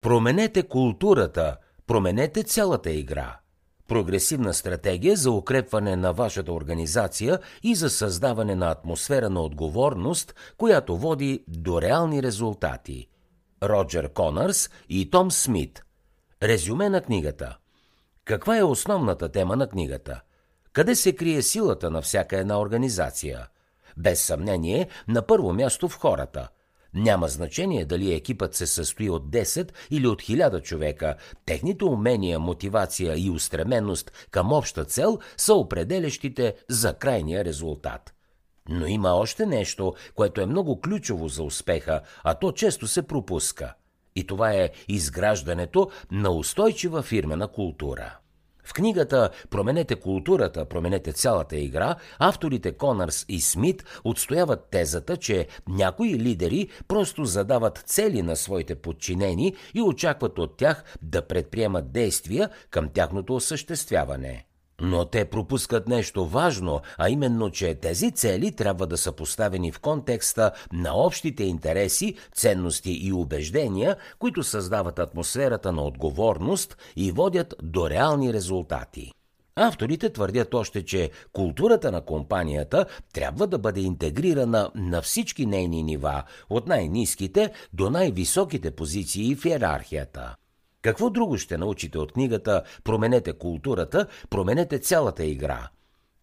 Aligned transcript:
Променете 0.00 0.62
културата, 0.62 1.56
променете 1.86 2.42
цялата 2.42 2.90
игра. 2.90 3.38
Прогресивна 3.88 4.54
стратегия 4.54 5.16
за 5.16 5.30
укрепване 5.30 5.96
на 5.96 6.12
вашата 6.12 6.52
организация 6.52 7.38
и 7.62 7.74
за 7.74 7.90
създаване 7.90 8.54
на 8.54 8.70
атмосфера 8.70 9.30
на 9.30 9.40
отговорност, 9.40 10.34
която 10.56 10.96
води 10.96 11.44
до 11.48 11.82
реални 11.82 12.22
резултати. 12.22 13.08
Роджер 13.62 14.12
Конърс 14.12 14.70
и 14.88 15.10
Том 15.10 15.30
Смит. 15.30 15.82
Резюме 16.42 16.88
на 16.88 17.00
книгата. 17.00 17.56
Каква 18.24 18.58
е 18.58 18.62
основната 18.62 19.28
тема 19.28 19.56
на 19.56 19.68
книгата? 19.68 20.20
Къде 20.72 20.94
се 20.94 21.16
крие 21.16 21.42
силата 21.42 21.90
на 21.90 22.02
всяка 22.02 22.38
една 22.38 22.60
организация? 22.60 23.48
Без 23.96 24.22
съмнение, 24.22 24.88
на 25.08 25.26
първо 25.26 25.52
място 25.52 25.88
в 25.88 25.98
хората– 25.98 26.48
няма 26.94 27.28
значение 27.28 27.84
дали 27.84 28.14
екипът 28.14 28.54
се 28.54 28.66
състои 28.66 29.10
от 29.10 29.30
10 29.30 29.72
или 29.90 30.06
от 30.06 30.22
1000 30.22 30.62
човека. 30.62 31.16
Техните 31.46 31.84
умения, 31.84 32.38
мотивация 32.38 33.14
и 33.16 33.30
устременост 33.30 34.28
към 34.30 34.52
обща 34.52 34.84
цел 34.84 35.18
са 35.36 35.54
определящите 35.54 36.54
за 36.68 36.94
крайния 36.94 37.44
резултат. 37.44 38.14
Но 38.68 38.86
има 38.86 39.10
още 39.10 39.46
нещо, 39.46 39.94
което 40.14 40.40
е 40.40 40.46
много 40.46 40.80
ключово 40.80 41.28
за 41.28 41.42
успеха, 41.42 42.00
а 42.24 42.34
то 42.34 42.52
често 42.52 42.86
се 42.86 43.02
пропуска. 43.02 43.74
И 44.16 44.26
това 44.26 44.52
е 44.52 44.70
изграждането 44.88 45.90
на 46.10 46.30
устойчива 46.30 47.02
фирмена 47.02 47.48
култура. 47.48 48.18
В 48.68 48.72
книгата 48.72 49.30
Променете 49.50 49.96
културата, 49.96 50.64
променете 50.64 51.12
цялата 51.12 51.56
игра, 51.56 51.96
авторите 52.18 52.72
Конърс 52.72 53.24
и 53.28 53.40
Смит 53.40 53.84
отстояват 54.04 54.68
тезата, 54.70 55.16
че 55.16 55.46
някои 55.68 56.18
лидери 56.18 56.68
просто 56.88 57.24
задават 57.24 57.78
цели 57.78 58.22
на 58.22 58.36
своите 58.36 58.74
подчинени 58.74 59.56
и 59.74 59.82
очакват 59.82 60.38
от 60.38 60.56
тях 60.56 60.84
да 61.02 61.26
предприемат 61.26 61.92
действия 61.92 62.50
към 62.70 62.88
тяхното 62.88 63.34
осъществяване. 63.34 64.47
Но 64.80 65.04
те 65.04 65.24
пропускат 65.24 65.88
нещо 65.88 66.26
важно, 66.26 66.80
а 66.98 67.08
именно, 67.08 67.50
че 67.50 67.74
тези 67.74 68.10
цели 68.10 68.52
трябва 68.52 68.86
да 68.86 68.96
са 68.96 69.12
поставени 69.12 69.72
в 69.72 69.80
контекста 69.80 70.52
на 70.72 70.96
общите 70.96 71.44
интереси, 71.44 72.14
ценности 72.34 72.92
и 72.92 73.12
убеждения, 73.12 73.96
които 74.18 74.42
създават 74.42 74.98
атмосферата 74.98 75.72
на 75.72 75.82
отговорност 75.82 76.76
и 76.96 77.12
водят 77.12 77.54
до 77.62 77.90
реални 77.90 78.32
резултати. 78.32 79.12
Авторите 79.56 80.10
твърдят 80.10 80.54
още, 80.54 80.84
че 80.84 81.10
културата 81.32 81.92
на 81.92 82.00
компанията 82.00 82.86
трябва 83.12 83.46
да 83.46 83.58
бъде 83.58 83.80
интегрирана 83.80 84.70
на 84.74 85.02
всички 85.02 85.46
нейни 85.46 85.82
нива, 85.82 86.22
от 86.50 86.66
най-низките 86.66 87.50
до 87.72 87.90
най-високите 87.90 88.70
позиции 88.70 89.36
в 89.36 89.44
иерархията. 89.44 90.34
Какво 90.82 91.10
друго 91.10 91.38
ще 91.38 91.58
научите 91.58 91.98
от 91.98 92.12
книгата 92.12 92.62
Променете 92.84 93.32
културата, 93.32 94.06
променете 94.30 94.78
цялата 94.78 95.24
игра? 95.24 95.68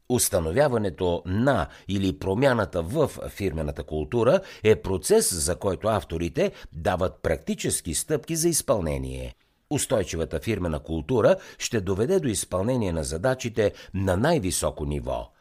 Установяването 0.09 1.23
на 1.25 1.67
или 1.87 2.19
промяната 2.19 2.81
в 2.81 3.09
фирмената 3.29 3.83
култура 3.83 4.39
е 4.63 4.75
процес, 4.75 5.33
за 5.33 5.55
който 5.55 5.87
авторите 5.87 6.51
дават 6.73 7.21
практически 7.21 7.93
стъпки 7.93 8.35
за 8.35 8.49
изпълнение. 8.49 9.35
Устойчивата 9.69 10.39
фирмена 10.39 10.79
култура 10.79 11.35
ще 11.57 11.81
доведе 11.81 12.19
до 12.19 12.27
изпълнение 12.27 12.91
на 12.91 13.03
задачите 13.03 13.73
на 13.93 14.17
най-високо 14.17 14.85
ниво. 14.85 15.31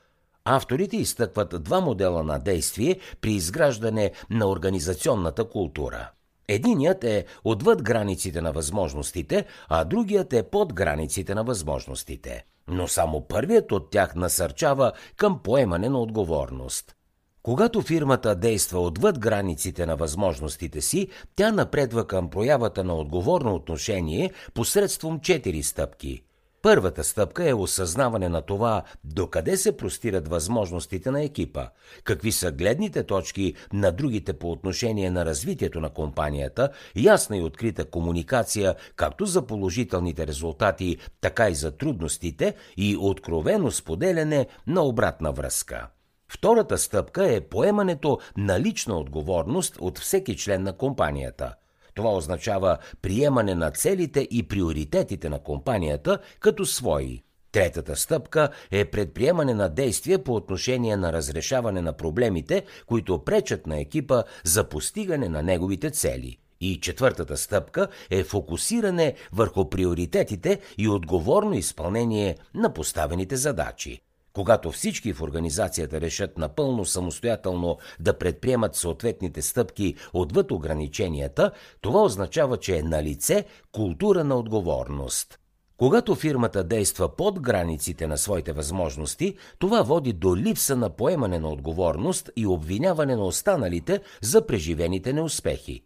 Авторите 0.45 0.97
изтъкват 0.97 1.63
два 1.63 1.81
модела 1.81 2.23
на 2.23 2.39
действие 2.39 3.01
при 3.21 3.33
изграждане 3.33 4.13
на 4.31 4.49
организационната 4.49 5.49
култура– 5.49 6.11
Единият 6.49 7.05
е 7.05 7.25
отвъд 7.45 7.83
границите 7.83 8.41
на 8.41 8.53
възможностите, 8.53 9.45
а 9.69 9.85
другият 9.85 10.33
е 10.33 10.43
под 10.43 10.75
границите 10.75 11.35
на 11.35 11.45
възможностите. 11.45 12.45
Но 12.69 12.89
само 12.89 13.29
първият 13.29 13.73
от 13.73 13.91
тях 13.91 14.15
насърчава 14.15 14.93
към 15.17 15.39
поемане 15.43 15.89
на 15.89 16.01
отговорност. 16.01 16.95
Когато 17.43 17.83
фирмата 17.83 18.35
действа 18.35 18.81
отвъд 18.81 19.19
границите 19.19 19.87
на 19.87 19.97
възможностите 19.97 20.81
си, 20.81 21.09
тя 21.37 21.53
напредва 21.53 22.07
към 22.07 22.31
проявата 22.31 22.85
на 22.85 22.95
отговорно 22.95 23.55
отношение 23.55 24.31
посредством 24.55 25.21
четири 25.21 25.63
стъпки– 25.63 26.23
Първата 26.65 27.05
стъпка 27.05 27.49
е 27.49 27.55
осъзнаване 27.55 28.29
на 28.29 28.43
това 28.43 28.83
докъде 29.05 29.57
се 29.57 29.77
простират 29.77 30.29
възможностите 30.29 31.11
на 31.11 31.23
екипа, 31.23 31.69
какви 32.05 32.33
са 32.33 32.53
гледните 32.53 33.05
точки 33.05 33.55
на 33.73 33.93
другите 33.93 34.33
по 34.33 34.51
отношение 34.51 35.11
на 35.11 35.25
развитието 35.25 35.81
на 35.81 35.91
компанията, 35.91 36.69
ясна 36.97 37.37
и 37.37 37.43
открита 37.43 37.85
комуникация 37.85 38.75
както 38.97 39.27
за 39.27 39.47
положителните 39.47 40.27
резултати, 40.27 40.99
така 41.21 41.49
и 41.49 41.55
за 41.55 41.71
трудностите 41.77 42.55
и 42.77 42.97
откровено 43.01 43.71
споделяне 43.71 44.47
на 44.67 44.83
обратна 44.83 45.33
връзка. 45.33 45.87
Втората 46.29 46.79
стъпка 46.79 47.35
е 47.35 47.41
поемането 47.41 48.19
на 48.37 48.61
лична 48.61 48.99
отговорност 48.99 49.77
от 49.81 49.99
всеки 49.99 50.37
член 50.37 50.63
на 50.63 50.73
компанията– 50.73 51.55
това 51.95 52.11
означава 52.11 52.79
приемане 53.03 53.55
на 53.55 53.71
целите 53.71 54.21
и 54.31 54.49
приоритетите 54.49 55.29
на 55.29 55.39
компанията 55.39 56.19
като 56.41 56.67
свои. 56.67 57.23
Третата 57.53 57.97
стъпка 57.97 58.49
е 58.71 58.85
предприемане 58.85 59.55
на 59.55 59.69
действия 59.69 60.25
по 60.25 60.35
отношение 60.35 60.97
на 60.97 61.13
разрешаване 61.13 61.83
на 61.83 61.93
проблемите, 61.93 62.63
които 62.87 63.25
пречат 63.25 63.67
на 63.67 63.81
екипа 63.81 64.23
за 64.45 64.69
постигане 64.69 65.29
на 65.29 65.43
неговите 65.43 65.91
цели. 65.91 66.39
И 66.61 66.81
четвъртата 66.81 67.37
стъпка 67.37 67.89
е 68.11 68.25
фокусиране 68.25 69.15
върху 69.33 69.71
приоритетите 69.71 70.61
и 70.79 70.89
отговорно 70.89 71.55
изпълнение 71.55 72.37
на 72.55 72.73
поставените 72.73 73.37
задачи. 73.37 74.01
Когато 74.35 74.71
всички 74.71 75.13
в 75.13 75.23
организацията 75.23 76.01
решат 76.01 76.39
напълно 76.39 76.85
самостоятелно 76.85 77.79
да 78.01 78.19
предприемат 78.19 78.75
съответните 78.75 79.43
стъпки 79.43 79.95
отвъд 80.13 80.51
ограниченията, 80.51 81.51
това 81.81 82.03
означава, 82.03 82.57
че 82.57 82.77
е 82.77 82.83
на 82.83 83.03
лице 83.03 83.45
култура 83.73 84.25
на 84.25 84.37
отговорност. 84.37 85.39
Когато 85.77 86.15
фирмата 86.15 86.65
действа 86.65 87.17
под 87.17 87.41
границите 87.41 88.07
на 88.07 88.19
своите 88.19 88.53
възможности, 88.53 89.37
това 89.59 89.83
води 89.83 90.13
до 90.13 90.37
липса 90.37 90.77
на 90.77 90.91
поемане 90.91 91.39
на 91.39 91.49
отговорност 91.49 92.31
и 92.37 92.47
обвиняване 92.47 93.17
на 93.17 93.25
останалите 93.25 94.01
за 94.23 94.47
преживените 94.47 95.13
неуспехи. 95.13 95.85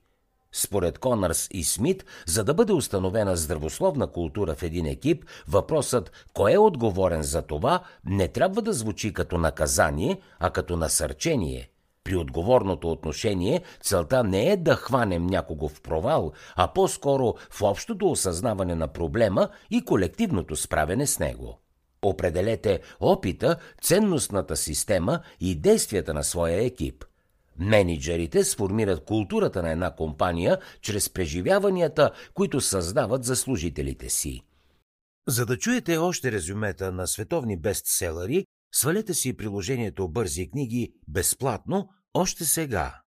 Според 0.52 0.98
Конърс 0.98 1.48
и 1.50 1.64
Смит, 1.64 2.04
за 2.26 2.44
да 2.44 2.54
бъде 2.54 2.72
установена 2.72 3.36
здравословна 3.36 4.06
култура 4.06 4.54
в 4.54 4.62
един 4.62 4.86
екип, 4.86 5.24
въпросът 5.48 6.12
кой 6.34 6.52
е 6.52 6.58
отговорен 6.58 7.22
за 7.22 7.42
това 7.42 7.80
не 8.04 8.28
трябва 8.28 8.62
да 8.62 8.72
звучи 8.72 9.12
като 9.12 9.38
наказание, 9.38 10.20
а 10.38 10.50
като 10.50 10.76
насърчение. 10.76 11.70
При 12.04 12.16
отговорното 12.16 12.90
отношение 12.90 13.62
целта 13.80 14.24
не 14.24 14.50
е 14.50 14.56
да 14.56 14.76
хванем 14.76 15.26
някого 15.26 15.68
в 15.68 15.80
провал, 15.80 16.32
а 16.56 16.68
по-скоро 16.68 17.34
в 17.50 17.62
общото 17.62 18.10
осъзнаване 18.10 18.74
на 18.74 18.88
проблема 18.88 19.48
и 19.70 19.84
колективното 19.84 20.56
справене 20.56 21.06
с 21.06 21.18
него. 21.18 21.58
Определете 22.02 22.80
опита, 23.00 23.56
ценностната 23.82 24.56
система 24.56 25.20
и 25.40 25.54
действията 25.54 26.14
на 26.14 26.24
своя 26.24 26.64
екип– 26.64 27.04
Менеджерите 27.58 28.44
сформират 28.44 29.04
културата 29.04 29.62
на 29.62 29.70
една 29.70 29.94
компания 29.94 30.58
чрез 30.80 31.10
преживяванията, 31.10 32.10
които 32.34 32.60
създават 32.60 33.24
за 33.24 33.36
служителите 33.36 34.10
си. 34.10 34.40
За 35.28 35.46
да 35.46 35.58
чуете 35.58 35.96
още 35.96 36.32
резюмета 36.32 36.92
на 36.92 37.06
световни 37.06 37.56
бестселери, 37.60 38.44
свалете 38.74 39.14
си 39.14 39.36
приложението 39.36 40.08
Бързи 40.08 40.50
книги 40.50 40.92
безплатно 41.08 41.88
още 42.14 42.44
сега. 42.44 43.00